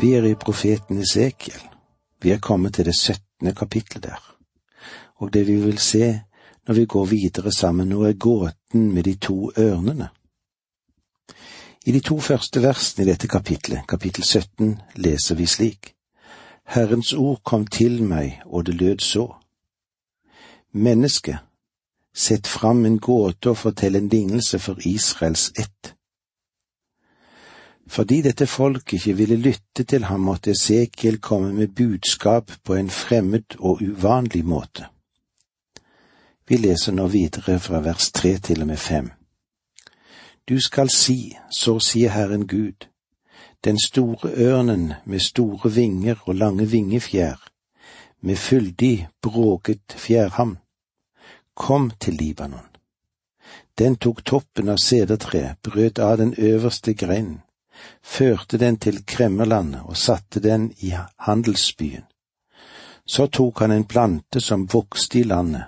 Vi 0.00 0.14
er 0.16 0.28
i 0.28 0.34
profeten 0.34 1.00
Esekiel. 1.00 1.73
Vi 2.24 2.30
er 2.32 2.38
kommet 2.40 2.74
til 2.74 2.86
det 2.88 2.96
syttende 2.96 3.52
kapittelet 3.54 4.02
der. 4.02 4.36
Og 5.20 5.32
det 5.32 5.46
vi 5.46 5.56
vil 5.60 5.78
se, 5.78 6.20
når 6.66 6.74
vi 6.74 6.86
går 6.86 7.04
videre 7.04 7.52
sammen, 7.52 7.88
nå 7.88 8.02
er 8.02 8.12
gåten 8.12 8.92
med 8.94 9.02
de 9.04 9.14
to 9.14 9.50
ørnene. 9.58 10.08
I 11.86 11.92
de 11.92 12.00
to 12.00 12.20
første 12.20 12.62
versene 12.62 13.04
i 13.04 13.10
dette 13.10 13.28
kapitlet, 13.28 13.84
kapittel 13.88 14.24
17, 14.24 14.78
leser 14.96 15.34
vi 15.34 15.46
slik. 15.46 15.92
Herrens 16.64 17.12
ord 17.12 17.42
kom 17.44 17.66
til 17.66 18.02
meg, 18.02 18.40
og 18.46 18.66
det 18.66 18.74
lød 18.74 19.04
så. 19.04 19.26
Menneske, 20.72 21.38
sett 22.14 22.46
fram 22.46 22.86
en 22.86 22.98
gåte 22.98 23.52
og 23.52 23.58
fortell 23.66 23.96
en 23.96 24.08
lignelse 24.08 24.58
for 24.58 24.80
Israels 24.88 25.52
ett. 25.58 25.94
Fordi 27.94 28.22
dette 28.26 28.46
folket 28.50 28.92
ikke 28.92 29.12
ville 29.16 29.36
lytte 29.36 29.84
til 29.84 30.04
ham, 30.04 30.24
måtte 30.26 30.50
Esekiel 30.50 31.20
komme 31.22 31.52
med 31.52 31.68
budskap 31.78 32.50
på 32.64 32.74
en 32.74 32.90
fremmed 32.90 33.54
og 33.58 33.82
uvanlig 33.82 34.42
måte. 34.44 34.88
Vi 36.48 36.58
leser 36.58 36.92
nå 36.92 37.06
videre 37.12 37.60
fra 37.62 37.78
vers 37.84 38.10
tre 38.10 38.32
til 38.38 38.64
og 38.64 38.66
med 38.72 38.82
fem. 38.82 39.12
Du 40.48 40.58
skal 40.60 40.90
si, 40.90 41.36
så 41.50 41.78
sier 41.78 42.10
Herren 42.10 42.48
Gud, 42.50 42.90
den 43.64 43.78
store 43.78 44.32
ørnen 44.42 44.92
med 45.06 45.22
store 45.22 45.70
vinger 45.72 46.18
og 46.26 46.34
lange 46.34 46.66
vingefjær, 46.66 47.38
med 48.20 48.36
fyldig, 48.36 49.08
bråket 49.22 49.94
fjærham, 49.96 50.58
kom 51.54 51.90
til 52.00 52.14
Libanon. 52.14 52.68
Den 53.78 53.96
tok 53.96 54.24
toppen 54.24 54.68
av 54.68 54.82
sedertreet, 54.82 55.62
brøt 55.62 55.98
av 55.98 56.18
den 56.18 56.34
øverste 56.38 56.94
greinen, 56.94 57.43
førte 58.02 58.58
den 58.58 58.76
til 58.76 59.04
kremmerlandet 59.06 59.80
og 59.84 59.96
satte 59.96 60.40
den 60.40 60.72
i 60.78 60.92
handelsbyen. 61.18 62.04
Så 63.06 63.26
tok 63.26 63.60
han 63.60 63.72
en 63.72 63.84
plante 63.84 64.40
som 64.40 64.68
vokste 64.72 65.18
i 65.18 65.22
landet, 65.22 65.64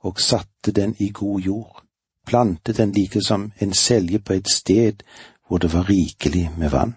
og 0.00 0.20
satte 0.20 0.72
den 0.72 0.94
i 0.98 1.10
god 1.12 1.40
jord, 1.40 1.82
plantet 2.26 2.76
den 2.76 2.92
like 2.92 3.20
som 3.20 3.52
en 3.60 3.72
selje 3.72 4.18
på 4.18 4.32
et 4.32 4.50
sted 4.50 5.02
hvor 5.48 5.58
det 5.58 5.72
var 5.72 5.88
rikelig 5.88 6.50
med 6.56 6.70
vann. 6.70 6.94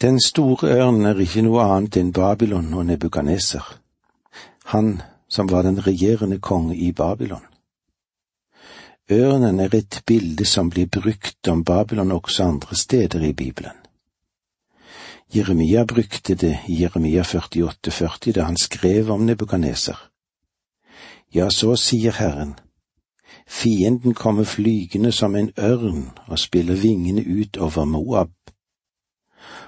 Den 0.00 0.20
store 0.20 0.68
ørnen 0.68 1.06
er 1.06 1.20
ikke 1.20 1.42
noe 1.42 1.64
annet 1.64 1.96
enn 1.96 2.12
Babylon 2.12 2.74
og 2.74 2.86
Nebukaneser, 2.86 3.64
han 4.64 5.00
som 5.28 5.48
var 5.50 5.62
den 5.62 5.80
regjerende 5.86 6.38
konge 6.38 6.76
i 6.76 6.92
Babylon. 6.92 7.44
Ørnen 9.10 9.60
er 9.60 9.74
et 9.74 10.02
bilde 10.06 10.44
som 10.48 10.70
blir 10.70 10.86
brukt 10.86 11.48
om 11.48 11.64
Babylon 11.64 12.12
også 12.12 12.44
andre 12.44 12.76
steder 12.76 13.20
i 13.20 13.32
Bibelen. 13.32 13.76
Jeremia 15.34 15.84
brukte 15.84 16.34
det 16.34 16.58
i 16.68 16.82
Jeremia 16.82 17.22
48, 17.22 17.90
40 17.90 18.32
da 18.32 18.42
han 18.42 18.56
skrev 18.56 19.10
om 19.10 19.20
Nebukaneser. 19.20 20.10
Ja, 21.34 21.50
så 21.50 21.76
sier 21.76 22.12
Herren, 22.12 22.54
fienden 23.46 24.14
kommer 24.14 24.44
flygende 24.44 25.12
som 25.12 25.36
en 25.36 25.50
ørn 25.58 26.10
og 26.26 26.38
spiller 26.38 26.74
vingene 26.74 27.24
ut 27.40 27.56
over 27.56 27.84
Moab. 27.84 28.32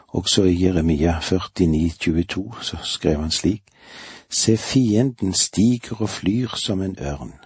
Også 0.08 0.44
i 0.44 0.64
Jeremia 0.64 1.20
49, 1.20 1.90
22 2.00 2.54
så 2.62 2.76
skrev 2.82 3.20
han 3.20 3.30
slik, 3.30 3.62
Se 4.30 4.56
fienden 4.56 5.34
stiger 5.34 6.00
og 6.02 6.08
flyr 6.08 6.56
som 6.56 6.82
en 6.82 6.96
ørn. 7.00 7.45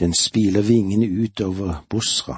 Den 0.00 0.14
spiler 0.14 0.62
vingene 0.62 1.06
utover 1.06 1.84
Bosra. 1.88 2.36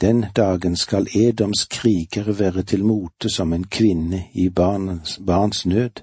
Den 0.00 0.24
dagen 0.36 0.76
skal 0.76 1.06
Edoms 1.14 1.64
krigere 1.70 2.38
være 2.38 2.62
til 2.62 2.84
mote 2.84 3.30
som 3.30 3.52
en 3.52 3.64
kvinne 3.64 4.24
i 4.34 4.48
barns, 4.48 5.20
barns 5.26 5.66
nød. 5.66 6.02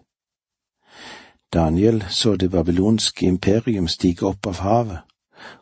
Daniel 1.53 2.05
så 2.10 2.36
det 2.36 2.51
babylonske 2.51 3.25
imperium 3.25 3.88
stige 3.88 4.25
opp 4.25 4.48
av 4.48 4.62
havet, 4.63 5.00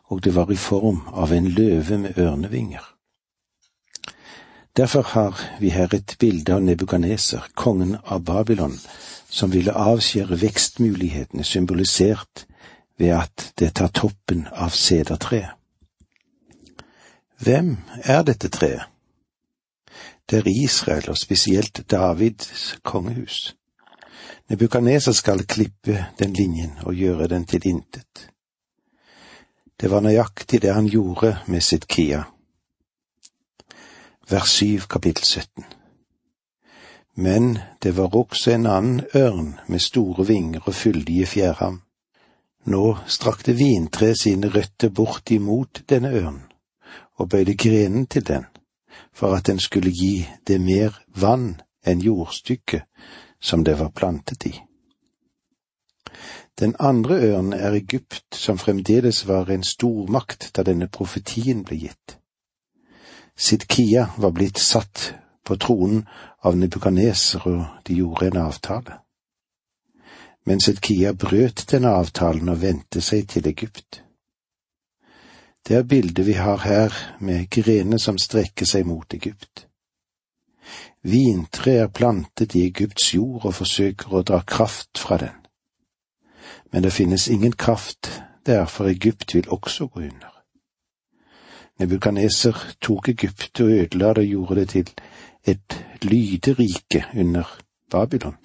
og 0.04 0.24
det 0.24 0.34
var 0.34 0.50
i 0.52 0.56
form 0.56 1.00
av 1.12 1.32
en 1.32 1.48
løve 1.48 1.98
med 1.98 2.18
ørnevinger. 2.18 2.84
Derfor 4.76 5.02
har 5.02 5.40
vi 5.60 5.68
her 5.68 5.94
et 5.94 6.16
bilde 6.20 6.54
av 6.54 6.62
Nebukaneser, 6.62 7.48
kongen 7.54 7.96
av 8.04 8.22
Babylon, 8.24 8.78
som 9.30 9.52
ville 9.52 9.74
avskjære 9.74 10.40
vekstmulighetene, 10.40 11.44
symbolisert 11.44 12.46
ved 12.98 13.14
at 13.14 13.52
det 13.58 13.74
tar 13.74 13.88
toppen 13.88 14.46
av 14.52 14.70
sedertreet. 14.74 15.54
Hvem 17.38 17.76
er 18.02 18.22
dette 18.26 18.48
treet? 18.48 18.88
Det 20.30 20.38
er 20.38 20.50
Israel, 20.64 21.10
og 21.10 21.16
spesielt 21.16 21.90
Davids 21.90 22.76
kongehus. 22.82 23.54
Nebukaneser 24.48 25.12
skal 25.12 25.46
klippe 25.46 26.06
den 26.18 26.32
linjen 26.32 26.72
og 26.84 26.94
gjøre 26.94 27.28
den 27.28 27.46
til 27.46 27.66
intet. 27.66 28.28
Det 29.80 29.90
var 29.90 30.00
nøyaktig 30.00 30.62
det 30.62 30.74
han 30.74 30.88
gjorde 30.90 31.36
med 31.46 31.60
sitt 31.62 31.86
Kia. 31.88 32.22
Vers 34.28 34.50
7, 34.50 34.88
kapittel 34.90 35.24
17. 35.24 35.64
Men 37.14 37.58
det 37.82 37.96
var 37.96 38.16
også 38.16 38.50
en 38.50 38.66
annen 38.66 39.00
ørn 39.14 39.60
med 39.68 39.80
store 39.80 40.26
vinger 40.26 40.60
og 40.66 40.74
fyldige 40.74 41.26
fjærham. 41.26 41.82
Nå 42.68 42.98
strakte 43.06 43.54
vintreet 43.56 44.20
sine 44.20 44.50
røtter 44.52 44.90
bort 44.92 45.30
imot 45.32 45.82
denne 45.88 46.10
ørnen 46.12 46.44
og 47.18 47.30
bøyde 47.32 47.54
grenen 47.56 48.06
til 48.06 48.26
den, 48.28 48.44
for 49.12 49.34
at 49.34 49.46
den 49.48 49.58
skulle 49.58 49.90
gi 49.90 50.28
det 50.46 50.60
mer 50.60 50.98
vann 51.16 51.62
enn 51.86 52.04
jordstykket 52.04 52.84
som 53.40 53.64
det 53.64 53.78
var 53.80 53.90
plantet 53.96 54.46
i. 54.46 54.52
Den 56.60 56.74
andre 56.78 57.18
ørnen 57.30 57.52
er 57.52 57.72
Egypt, 57.72 58.34
som 58.34 58.58
fremdeles 58.58 59.24
var 59.28 59.50
en 59.50 59.64
stormakt 59.64 60.50
da 60.56 60.62
denne 60.66 60.90
profetien 60.92 61.64
ble 61.64 61.80
gitt. 61.86 62.18
Sidkia 63.38 64.08
var 64.18 64.34
blitt 64.34 64.58
satt 64.58 65.12
på 65.46 65.56
tronen 65.56 66.02
av 66.44 66.56
Nebukaneser, 66.58 67.46
og 67.46 67.86
de 67.86 68.00
gjorde 68.02 68.28
en 68.28 68.42
avtale. 68.44 68.98
Men 70.48 70.60
Sidkia 70.64 71.12
brøt 71.12 71.66
denne 71.68 71.90
avtalen 71.92 72.48
og 72.48 72.62
vendte 72.62 73.02
seg 73.04 73.26
til 73.28 73.48
Egypt. 73.50 73.98
Det 75.68 75.76
er 75.76 75.84
bildet 75.84 76.24
vi 76.24 76.38
har 76.38 76.62
her 76.64 76.94
med 77.20 77.50
grener 77.52 78.00
som 78.00 78.16
strekker 78.16 78.64
seg 78.64 78.86
mot 78.88 79.12
Egypt. 79.12 79.66
Vintre 81.04 81.74
er 81.82 81.92
plantet 81.92 82.56
i 82.56 82.64
Egypts 82.70 83.10
jord 83.12 83.44
og 83.44 83.58
forsøker 83.60 84.16
å 84.16 84.24
dra 84.24 84.40
kraft 84.40 84.96
fra 85.04 85.20
den. 85.20 85.36
Men 86.72 86.88
det 86.88 86.96
finnes 86.96 87.28
ingen 87.28 87.52
kraft 87.52 88.08
der, 88.46 88.64
for 88.64 88.88
Egypt 88.88 89.34
vil 89.34 89.52
også 89.52 89.92
gå 89.92 90.06
under. 90.08 90.32
Nebukaneser 91.78 92.56
tok 92.80 93.12
Egypt 93.12 93.60
og 93.60 93.76
ødela 93.82 94.16
det 94.16 94.24
og 94.24 94.32
gjorde 94.32 94.60
det 94.62 94.68
til 94.68 94.92
et 95.44 95.82
lyderike 96.02 97.04
under 97.14 97.58
Babylon. 97.90 98.40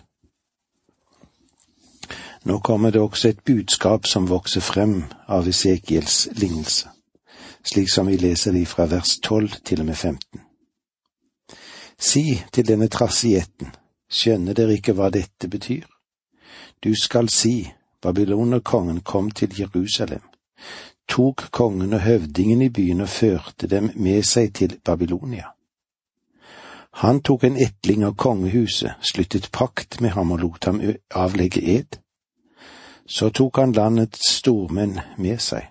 Nå 2.46 2.60
kommer 2.60 2.92
det 2.92 3.02
også 3.02 3.30
et 3.30 3.44
budskap 3.46 4.08
som 4.08 4.30
vokser 4.30 4.62
frem 4.62 5.04
av 5.28 5.48
Esekiels 5.48 6.28
lignelse 6.36 6.94
slik 7.64 7.90
som 7.90 8.08
vi 8.08 8.18
leser 8.18 8.52
det 8.52 8.66
fra 8.66 8.86
vers 8.86 9.20
12 9.20 9.50
til 9.64 9.80
og 9.80 9.86
med 9.86 9.96
15. 9.96 10.42
Si 12.00 12.42
til 12.52 12.68
denne 12.68 12.88
trassietten, 12.88 13.72
skjønner 14.12 14.54
dere 14.54 14.76
ikke 14.78 14.96
hva 14.98 15.10
dette 15.10 15.48
betyr? 15.48 15.88
Du 16.84 16.92
skal 17.00 17.30
si, 17.30 17.72
Babylonerkongen 18.02 19.00
kom 19.02 19.32
til 19.32 19.54
Jerusalem, 19.60 20.22
tok 21.08 21.48
kongen 21.52 21.94
og 21.94 22.02
høvdingen 22.02 22.62
i 22.62 22.70
byen 22.70 23.02
og 23.02 23.10
førte 23.10 23.68
dem 23.68 23.92
med 23.96 24.24
seg 24.28 24.54
til 24.54 24.76
Babylonia. 24.86 25.54
Han 26.94 27.22
tok 27.22 27.44
en 27.44 27.58
etling 27.58 28.04
av 28.04 28.16
kongehuset, 28.16 29.00
sluttet 29.02 29.50
pakt 29.52 30.02
med 30.02 30.12
ham 30.14 30.32
og 30.32 30.44
lot 30.44 30.66
ham 30.66 30.82
avlegge 31.10 31.64
ed. 31.78 32.03
Så 33.14 33.30
tok 33.30 33.58
han 33.58 33.76
landets 33.78 34.26
stormenn 34.40 34.96
med 35.22 35.42
seg. 35.42 35.68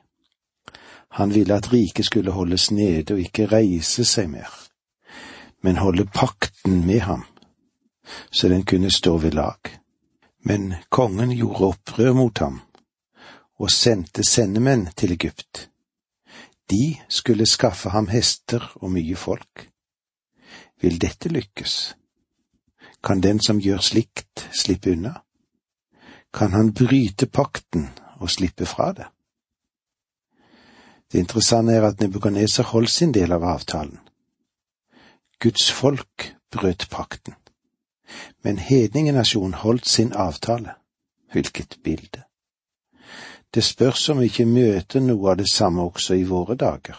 Han 1.19 1.33
ville 1.35 1.57
at 1.59 1.73
riket 1.73 2.07
skulle 2.07 2.31
holdes 2.31 2.69
nede 2.71 3.17
og 3.17 3.23
ikke 3.25 3.49
reise 3.51 4.05
seg 4.07 4.29
mer, 4.31 4.53
men 5.67 5.81
holde 5.83 6.07
pakten 6.07 6.85
med 6.87 7.03
ham, 7.03 7.25
så 8.31 8.47
den 8.53 8.63
kunne 8.63 8.93
stå 8.95 9.17
ved 9.25 9.35
lag. 9.35 9.73
Men 10.47 10.75
kongen 10.89 11.35
gjorde 11.35 11.73
opprør 11.73 12.13
mot 12.15 12.39
ham 12.39 12.61
og 13.59 13.75
sendte 13.75 14.23
sendemenn 14.23 14.87
til 14.97 15.13
Egypt. 15.19 15.67
De 16.71 16.95
skulle 17.09 17.47
skaffe 17.47 17.91
ham 17.91 18.07
hester 18.15 18.71
og 18.79 18.95
mye 18.95 19.19
folk. 19.19 19.67
Vil 20.79 21.03
dette 21.03 21.29
lykkes? 21.29 21.75
Kan 23.03 23.21
den 23.21 23.43
som 23.43 23.59
gjør 23.59 23.83
slikt, 23.83 24.47
slippe 24.55 24.95
unna? 24.95 25.19
Kan 26.33 26.53
han 26.53 26.73
bryte 26.73 27.27
pakten 27.27 27.89
og 28.21 28.31
slippe 28.31 28.67
fra 28.67 28.93
det? 28.93 29.07
Det 31.13 31.19
interessante 31.19 31.73
er 31.73 31.85
at 31.85 32.01
Nebukadneser 32.01 32.65
holdt 32.65 32.91
sin 32.91 33.13
del 33.13 33.33
av 33.33 33.45
avtalen. 33.45 33.99
Guds 35.41 35.71
folk 35.73 36.33
brøt 36.51 36.87
pakten, 36.91 37.35
men 38.45 38.59
hedningenasjonen 38.59 39.55
holdt 39.55 39.87
sin 39.87 40.13
avtale. 40.13 40.75
Hvilket 41.33 41.79
bilde! 41.85 42.23
Det 43.55 43.65
spørs 43.65 44.09
om 44.09 44.21
vi 44.21 44.25
ikke 44.25 44.47
møter 44.47 45.01
noe 45.01 45.31
av 45.31 45.37
det 45.37 45.49
samme 45.53 45.83
også 45.83 46.15
i 46.15 46.25
våre 46.25 46.57
dager. 46.57 46.97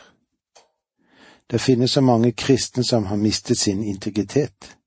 Det 1.49 1.61
finnes 1.61 1.91
så 1.91 2.01
mange 2.01 2.31
kristne 2.31 2.83
som 2.83 3.05
har 3.05 3.17
mistet 3.17 3.57
sin 3.57 3.83
integritet, 3.83 4.77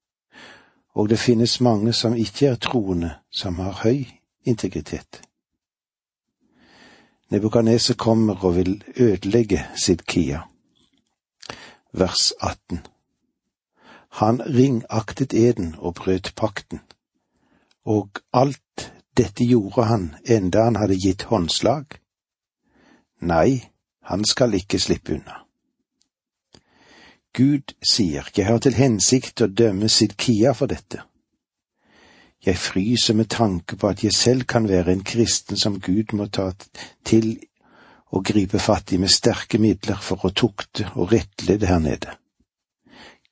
og 0.94 1.08
det 1.08 1.18
finnes 1.18 1.60
mange 1.60 1.92
som 1.92 2.14
ikke 2.14 2.46
er 2.46 2.62
troende, 2.62 3.10
som 3.30 3.58
har 3.58 3.82
høy 3.82 4.06
integritet. 4.46 5.22
Nebukadneser 7.28 7.94
kommer 7.94 8.44
og 8.44 8.56
vil 8.56 8.84
ødelegge 8.96 9.66
Sidkia. 9.76 10.40
Vers 11.92 12.32
18 12.40 12.86
Han 14.08 14.42
ringaktet 14.42 15.34
eden 15.34 15.74
og 15.78 15.94
brøt 15.94 16.32
pakten, 16.36 16.80
og 17.84 18.08
alt 18.32 18.92
dette 19.16 19.44
gjorde 19.44 19.84
han 19.84 20.14
enda 20.24 20.64
han 20.64 20.76
hadde 20.76 21.00
gitt 21.00 21.22
håndslag. 21.22 21.84
Nei, 23.20 23.64
han 24.02 24.24
skal 24.24 24.54
ikke 24.54 24.78
slippe 24.78 25.14
unna. 25.14 25.42
Gud 27.36 27.74
sier, 27.90 28.28
jeg 28.36 28.46
har 28.46 28.58
til 28.58 28.74
hensikt 28.74 29.42
å 29.44 29.46
dømme 29.46 29.88
Sidkia 29.92 30.52
for 30.56 30.70
dette. 30.72 31.02
Jeg 32.44 32.58
fryser 32.58 33.14
med 33.14 33.28
tanke 33.32 33.76
på 33.76 33.88
at 33.88 34.04
jeg 34.04 34.12
selv 34.12 34.44
kan 34.44 34.68
være 34.68 34.92
en 34.92 35.04
kristen 35.04 35.56
som 35.56 35.80
Gud 35.80 36.12
må 36.12 36.26
ta 36.26 36.50
til 37.04 37.38
og 38.14 38.24
gripe 38.24 38.58
fatt 38.62 38.92
i 38.92 38.98
med 39.02 39.10
sterke 39.10 39.58
midler 39.58 39.98
for 40.02 40.28
å 40.28 40.30
tukte 40.30 40.86
og 40.94 41.12
rettlede 41.12 41.66
her 41.66 41.80
nede. 41.82 42.16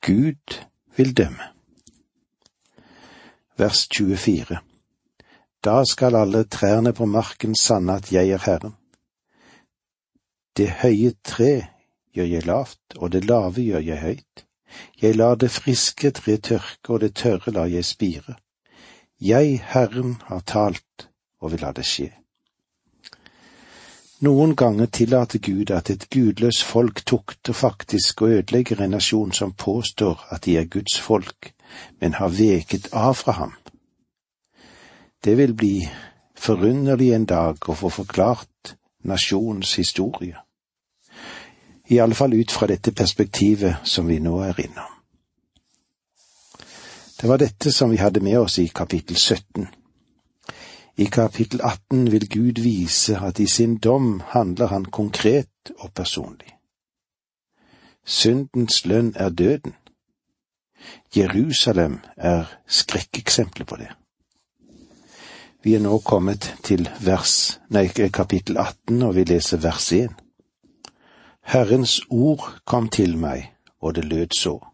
Gud 0.03 0.59
vil 0.97 1.15
dømme. 1.17 1.51
Vers 3.57 3.87
24 3.95 4.59
Da 5.65 5.85
skal 5.85 6.17
alle 6.17 6.45
trærne 6.45 6.93
på 6.93 7.07
marken 7.07 7.55
sanne 7.55 8.01
at 8.01 8.11
jeg 8.13 8.35
er 8.35 8.43
Herren. 8.43 8.75
Det 10.57 10.69
høye 10.83 11.15
tre 11.25 11.67
gjør 12.15 12.27
jeg 12.31 12.47
lavt, 12.47 12.97
og 12.97 13.13
det 13.13 13.25
lave 13.25 13.63
gjør 13.63 13.81
jeg 13.81 14.01
høyt. 14.01 14.45
Jeg 15.03 15.17
lar 15.17 15.35
det 15.35 15.51
friske 15.51 16.11
tre 16.11 16.37
tørke, 16.37 16.93
og 16.93 17.01
det 17.01 17.15
tørre 17.15 17.55
lar 17.55 17.71
jeg 17.71 17.85
spire. 17.85 18.37
Jeg, 19.21 19.63
Herren, 19.65 20.17
har 20.27 20.41
talt 20.41 21.09
og 21.41 21.53
vil 21.53 21.61
la 21.61 21.73
det 21.73 21.85
skje. 21.87 22.11
Noen 24.25 24.55
ganger 24.57 24.87
tillater 24.87 25.39
Gud 25.39 25.71
at 25.71 25.91
et 25.91 26.07
gudløst 26.11 26.65
folk 26.65 27.03
tukter 27.07 27.53
faktisk 27.53 28.23
og 28.23 28.29
ødelegger 28.39 28.81
en 28.81 28.95
nasjon 28.97 29.33
som 29.33 29.53
påstår 29.53 30.27
at 30.31 30.45
de 30.45 30.57
er 30.59 30.65
Guds 30.65 31.01
folk, 31.01 31.53
men 32.01 32.15
har 32.15 32.29
veket 32.29 32.89
av 32.93 33.15
fra 33.15 33.33
ham. 33.33 33.53
Det 35.25 35.37
vil 35.39 35.55
bli 35.55 35.77
forunderlig 36.37 37.13
en 37.15 37.27
dag 37.27 37.69
å 37.69 37.75
få 37.75 37.89
forklart 37.89 38.77
nasjonens 39.05 39.75
historie 39.77 40.41
i 41.89 41.99
alle 41.99 42.15
fall 42.15 42.35
ut 42.35 42.53
fra 42.53 42.67
dette 42.67 42.93
perspektivet 42.93 43.85
som 43.85 44.09
vi 44.09 44.19
nå 44.21 44.39
er 44.41 44.61
innom. 44.61 44.94
Det 47.21 47.29
var 47.29 47.39
dette 47.39 47.73
som 47.73 47.91
vi 47.91 47.97
hadde 47.97 48.21
med 48.21 48.39
oss 48.39 48.59
i 48.59 48.67
kapittel 48.69 49.17
17. 49.17 49.67
I 50.97 51.05
kapittel 51.05 51.61
18 51.61 52.11
vil 52.11 52.29
Gud 52.29 52.61
vise 52.63 53.19
at 53.19 53.41
i 53.41 53.47
sin 53.47 53.77
dom 53.79 54.23
handler 54.27 54.67
han 54.67 54.85
konkret 54.85 55.71
og 55.79 55.93
personlig. 55.95 56.57
Syndens 58.05 58.85
lønn 58.85 59.13
er 59.17 59.29
døden. 59.29 59.75
Jerusalem 61.17 62.01
er 62.17 62.45
skrekkeksempler 62.67 63.65
på 63.65 63.77
det. 63.77 63.89
Vi 65.63 65.75
er 65.75 65.81
nå 65.81 65.99
kommet 65.99 66.51
til 66.63 66.89
vers, 67.01 67.61
nei, 67.71 67.87
kapittel 67.89 68.59
18, 68.59 69.03
og 69.03 69.15
vi 69.15 69.25
leser 69.25 69.63
vers 69.63 69.93
1. 69.93 70.13
Herrens 71.41 72.01
ord 72.11 72.45
kom 72.67 72.89
til 72.89 73.17
meg, 73.19 73.55
og 73.81 73.95
det 73.95 74.05
lød 74.05 74.37
så. 74.37 74.74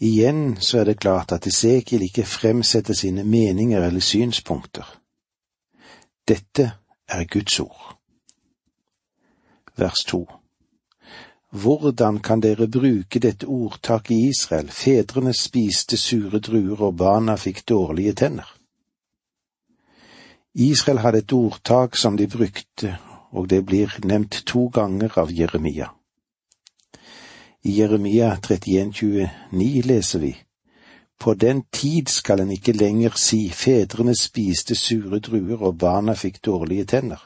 Igjen 0.00 0.56
så 0.60 0.78
er 0.78 0.84
det 0.84 1.00
klart 1.00 1.32
at 1.32 1.46
Esekiel 1.46 2.04
ikke 2.06 2.24
fremsetter 2.24 2.94
sine 2.94 3.24
meninger 3.24 3.82
eller 3.82 4.00
synspunkter. 4.00 4.86
Dette 6.28 6.72
er 7.08 7.24
Guds 7.24 7.60
ord. 7.60 7.96
Vers 9.76 10.04
to. 10.06 10.26
Hvordan 11.50 12.18
kan 12.20 12.40
dere 12.40 12.68
bruke 12.68 13.18
dette 13.18 13.46
ordtaket 13.46 14.14
i 14.14 14.28
Israel, 14.28 14.70
fedrene 14.70 15.32
spiste 15.34 15.96
sure 15.96 16.38
druer 16.38 16.82
og 16.82 16.96
barna 16.96 17.36
fikk 17.36 17.64
dårlige 17.68 18.12
tenner? 18.12 18.54
Israel 20.54 20.98
hadde 20.98 21.18
et 21.18 21.32
ordtak 21.32 21.96
som 21.96 22.16
de 22.16 22.26
brukte, 22.28 22.98
og 23.30 23.50
det 23.50 23.64
blir 23.66 23.98
nevnt 24.04 24.42
to 24.46 24.68
ganger 24.68 25.18
av 25.18 25.32
Jeremia. 25.32 25.97
I 27.62 27.80
Jeremia 27.80 28.34
31,29 28.36 29.82
leser 29.82 30.18
vi 30.18 30.36
På 31.18 31.34
den 31.34 31.62
tid 31.72 32.08
skal 32.08 32.40
en 32.40 32.50
ikke 32.54 32.72
lenger 32.72 33.16
si 33.18 33.48
fedrene 33.50 34.14
spiste 34.14 34.76
sure 34.78 35.18
druer 35.18 35.64
og 35.66 35.78
barna 35.78 36.14
fikk 36.14 36.38
dårlige 36.46 36.84
tenner. 36.84 37.18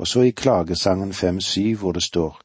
Og 0.00 0.08
så 0.08 0.22
i 0.24 0.30
Klagesangen 0.30 1.12
5,7 1.12 1.76
hvor 1.76 1.92
det 1.92 2.02
står 2.02 2.40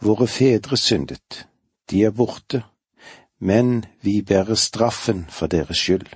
Våre 0.00 0.26
fedre 0.26 0.76
syndet, 0.76 1.46
de 1.90 2.04
er 2.04 2.10
borte, 2.10 2.64
men 3.38 3.84
vi 4.02 4.22
bærer 4.22 4.54
straffen 4.54 5.26
for 5.28 5.46
deres 5.46 5.76
skyld. 5.76 6.08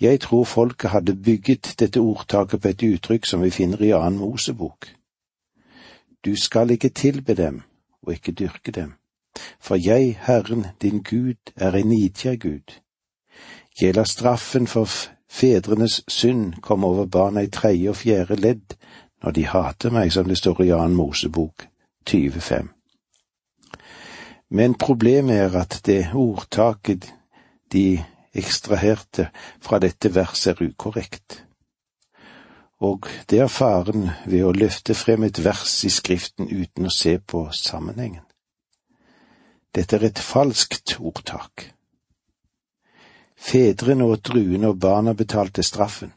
Jeg 0.00 0.20
tror 0.20 0.44
folket 0.44 0.90
hadde 0.90 1.16
bygget 1.16 1.74
dette 1.78 2.00
ordtaket 2.00 2.60
på 2.60 2.68
et 2.68 2.82
uttrykk 2.82 3.26
som 3.26 3.42
vi 3.42 3.50
finner 3.50 3.82
i 3.82 3.94
annen 3.94 4.18
Mosebok. 4.18 4.90
Du 6.24 6.36
skal 6.36 6.70
ikke 6.70 6.88
tilbe 6.88 7.34
dem 7.34 7.62
og 8.08 8.14
ikke 8.16 8.32
dyrke 8.32 8.72
dem, 8.72 8.94
for 9.60 9.76
jeg, 9.76 10.18
Herren 10.24 10.66
din 10.82 11.02
Gud, 11.02 11.52
er 11.56 11.72
en 11.76 11.88
nidkjær 11.88 12.36
Gud. 12.40 12.80
Jeg 13.80 13.94
lar 13.94 14.04
straffen 14.08 14.66
for 14.66 14.88
fedrenes 15.30 16.02
synd 16.08 16.54
komme 16.62 16.86
over 16.86 17.06
barna 17.06 17.40
i 17.40 17.50
tredje 17.52 17.92
og 17.92 17.96
fjerde 17.96 18.36
ledd 18.36 18.74
når 19.22 19.30
de 19.30 19.44
hater 19.46 19.92
meg, 19.92 20.12
som 20.12 20.24
det 20.28 20.38
står 20.38 20.62
i 20.64 20.72
annen 20.72 20.96
Mosebok 20.96 21.66
25. 22.08 22.68
Men 24.50 24.74
problemet 24.74 25.36
er 25.36 25.58
at 25.60 25.80
det 25.86 26.08
ordtaket 26.14 27.12
de 27.72 28.00
ekstraherte 28.32 29.28
fra 29.60 29.78
dette 29.78 30.14
verset 30.14 30.54
er 30.54 30.70
ukorrekt. 30.70 31.44
Og 32.80 33.08
det 33.30 33.40
er 33.42 33.50
faren 33.50 34.10
ved 34.26 34.44
å 34.46 34.52
løfte 34.54 34.94
frem 34.94 35.24
et 35.26 35.40
vers 35.44 35.72
i 35.84 35.90
Skriften 35.90 36.46
uten 36.46 36.86
å 36.86 36.94
se 36.94 37.18
på 37.18 37.48
sammenhengen. 37.52 38.22
Dette 39.74 39.98
er 39.98 40.06
et 40.08 40.22
falskt 40.22 40.96
ordtak. 40.98 41.72
Fedrene 43.38 44.06
og 44.06 44.22
druene 44.22 44.70
og 44.70 44.80
barna 44.80 45.14
betalte 45.14 45.62
straffen. 45.62 46.12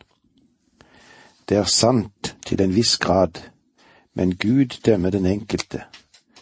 Det 1.50 1.58
er 1.58 1.70
sant 1.70 2.36
til 2.46 2.62
en 2.62 2.74
viss 2.74 2.98
grad, 2.98 3.42
men 4.14 4.38
Gud 4.38 4.78
dømmer 4.86 5.12
den 5.12 5.26
enkelte, 5.26 5.84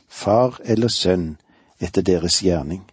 far 0.07 0.59
eller 0.65 0.87
sønn, 0.87 1.37
etter 1.79 2.03
deres 2.03 2.41
gjerning. 2.43 2.83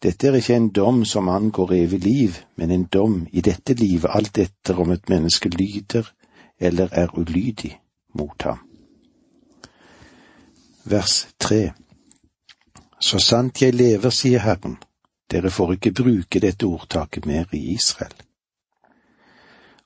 Dette 0.00 0.28
er 0.28 0.38
ikke 0.38 0.56
en 0.56 0.70
dom 0.72 1.02
som 1.04 1.28
angår 1.28 1.74
evig 1.76 2.00
liv, 2.04 2.36
men 2.56 2.70
en 2.70 2.86
dom 2.88 3.26
i 3.32 3.42
dette 3.44 3.74
livet 3.76 4.08
alt 4.08 4.38
etter 4.40 4.78
om 4.80 4.94
et 4.94 5.12
menneske 5.12 5.52
lyder 5.52 6.08
eller 6.60 6.88
er 6.92 7.12
ulydig 7.18 7.74
mot 8.16 8.42
ham. 8.42 8.62
Vers 10.84 11.28
tre 11.38 11.72
Så 13.00 13.18
sant 13.18 13.62
jeg 13.62 13.72
lever, 13.72 14.12
sier 14.12 14.42
Herren, 14.44 14.74
dere 15.32 15.50
får 15.50 15.72
ikke 15.78 15.92
bruke 16.02 16.40
dette 16.40 16.66
ordtaket 16.68 17.24
mer 17.26 17.48
i 17.56 17.60
Israel. 17.72 18.12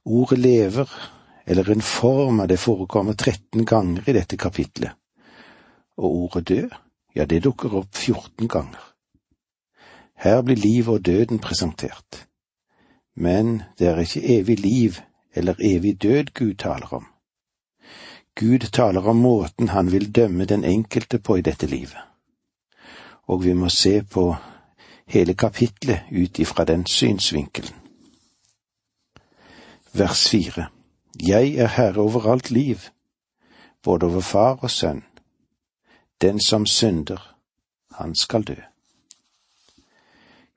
Ordet 0.05 0.39
lever, 0.39 0.91
eller 1.47 1.71
en 1.71 1.81
form 1.83 2.41
av 2.41 2.49
det, 2.51 2.59
forekommer 2.59 3.15
13 3.15 3.63
ganger 3.65 4.09
i 4.11 4.17
dette 4.17 4.37
kapitlet, 4.37 4.99
og 5.97 6.17
ordet 6.25 6.49
dø, 6.49 6.61
ja, 7.15 7.25
det 7.25 7.45
dukker 7.45 7.79
opp 7.79 7.95
14 7.95 8.49
ganger. 8.49 8.94
Her 10.25 10.43
blir 10.43 10.57
livet 10.57 10.89
og 10.89 11.07
døden 11.07 11.39
presentert. 11.39 12.29
Men 13.17 13.63
det 13.79 13.89
er 13.89 13.99
ikke 14.01 14.39
evig 14.39 14.61
liv 14.61 14.93
eller 15.35 15.55
evig 15.61 16.03
død 16.03 16.25
Gud 16.35 16.55
taler 16.55 16.95
om. 16.95 17.07
Gud 18.41 18.59
taler 18.59 19.09
om 19.09 19.17
måten 19.17 19.69
han 19.69 19.93
vil 19.93 20.15
dømme 20.15 20.45
den 20.45 20.65
enkelte 20.65 21.19
på 21.19 21.37
i 21.37 21.41
dette 21.41 21.67
livet. 21.67 22.01
Og 23.23 23.45
vi 23.45 23.53
må 23.53 23.69
se 23.69 24.03
på 24.03 24.37
hele 25.07 25.35
kapitlet 25.35 26.01
ut 26.11 26.39
ifra 26.39 26.65
den 26.65 26.87
synsvinkelen. 26.87 27.75
Vers 29.93 30.29
fire 30.29 30.67
Jeg 31.29 31.55
er 31.55 31.67
herre 31.67 32.01
over 32.01 32.33
alt 32.33 32.51
liv, 32.51 32.79
både 33.83 34.07
over 34.07 34.21
far 34.21 34.59
og 34.63 34.71
sønn. 34.71 35.05
Den 36.21 36.41
som 36.41 36.67
synder, 36.67 37.37
han 37.93 38.15
skal 38.15 38.43
dø. 38.43 38.74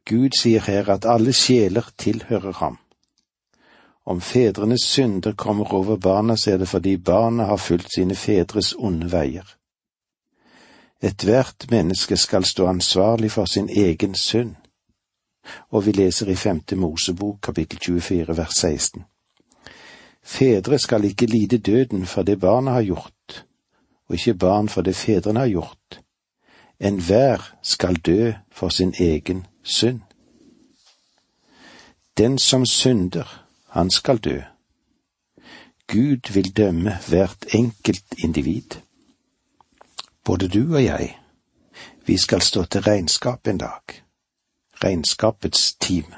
Gud 0.08 0.38
sier 0.40 0.64
her 0.68 0.90
at 0.90 1.06
alle 1.06 1.34
sjeler 1.34 1.90
tilhører 1.98 2.54
ham. 2.62 2.78
Om 4.06 4.22
fedrenes 4.22 4.86
synder 4.88 5.34
kommer 5.34 5.74
over 5.74 5.98
barna, 5.98 6.36
så 6.36 6.52
er 6.52 6.58
det 6.58 6.68
fordi 6.68 6.98
barna 6.98 7.44
har 7.44 7.58
fulgt 7.58 7.94
sine 7.96 8.16
fedres 8.16 8.74
onde 8.78 9.12
veier. 9.12 9.58
Ethvert 11.02 11.68
menneske 11.72 12.18
skal 12.18 12.46
stå 12.46 12.68
ansvarlig 12.68 13.32
for 13.32 13.46
sin 13.46 13.70
egen 13.70 14.16
synd. 14.16 14.56
Og 15.70 15.86
vi 15.86 15.92
leser 15.92 16.30
i 16.30 16.36
femte 16.36 16.76
Mosebok 16.76 17.42
kapittel 17.42 17.80
24 17.80 18.38
vers 18.38 18.56
16. 18.56 19.04
Fedre 20.24 20.80
skal 20.80 21.04
ikke 21.04 21.26
lide 21.26 21.58
døden 21.58 22.06
for 22.06 22.24
det 22.24 22.40
barna 22.40 22.72
har 22.72 22.84
gjort, 22.84 23.46
og 24.08 24.16
ikke 24.16 24.34
barn 24.34 24.70
for 24.70 24.82
det 24.82 24.96
fedrene 24.96 25.40
har 25.40 25.48
gjort. 25.48 26.02
Enhver 26.80 27.56
skal 27.62 27.96
dø 27.96 28.34
for 28.52 28.70
sin 28.70 28.94
egen 29.00 29.48
synd. 29.64 30.02
Den 32.18 32.38
som 32.38 32.66
synder, 32.66 33.46
han 33.70 33.92
skal 33.92 34.18
dø. 34.18 34.42
Gud 35.88 36.34
vil 36.34 36.58
dømme 36.58 36.98
hvert 37.10 37.46
enkelt 37.54 38.14
individ. 38.18 38.82
Både 40.24 40.48
du 40.48 40.76
og 40.76 40.84
jeg, 40.84 41.20
vi 42.06 42.18
skal 42.18 42.42
stå 42.42 42.64
til 42.64 42.82
regnskap 42.82 43.48
en 43.48 43.58
dag. 43.58 43.82
Regnskapets 44.84 45.74
time, 45.74 46.16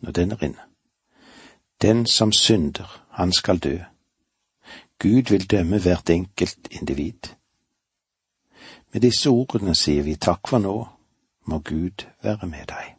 når 0.00 0.12
den 0.12 0.30
er 0.30 0.42
inne. 0.42 0.62
Den 1.82 2.06
som 2.06 2.32
synder, 2.32 3.06
han 3.10 3.32
skal 3.32 3.58
dø. 3.58 3.78
Gud 4.98 5.30
vil 5.30 5.50
dømme 5.50 5.80
hvert 5.80 6.10
enkelt 6.10 6.68
individ. 6.70 7.34
Med 8.92 9.00
disse 9.00 9.30
ordene 9.30 9.72
sier 9.74 10.04
vi 10.04 10.18
takk 10.20 10.48
for 10.50 10.60
nå, 10.60 10.74
må 11.48 11.58
Gud 11.64 12.04
være 12.22 12.46
med 12.46 12.68
deg. 12.68 12.90